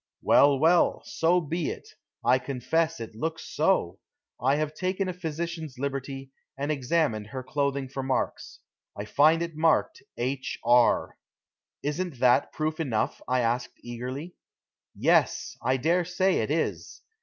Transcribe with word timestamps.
"Well, 0.23 0.57
well. 0.57 1.03
So 1.05 1.39
be 1.39 1.69
it. 1.69 1.87
I 2.25 2.39
confess 2.39 2.99
it 2.99 3.13
looks 3.13 3.43
so. 3.55 3.99
I 4.41 4.55
have 4.55 4.73
taken 4.73 5.07
a 5.07 5.13
physician's 5.13 5.77
liberty, 5.77 6.31
and 6.57 6.71
examined 6.71 7.27
her 7.27 7.43
clothing 7.43 7.87
for 7.87 8.01
marks. 8.01 8.61
I 8.97 9.05
find 9.05 9.43
it 9.43 9.55
marked 9.55 10.01
'H. 10.17 10.57
R.'" 10.65 11.19
"Isn't 11.83 12.17
that 12.17 12.51
proof 12.51 12.79
enough?" 12.79 13.21
I 13.27 13.41
asked 13.41 13.79
eagerly. 13.83 14.33
"Yes. 14.95 15.55
I 15.61 15.77
dare 15.77 16.03
say 16.03 16.39
it 16.39 16.49
is. 16.49 17.03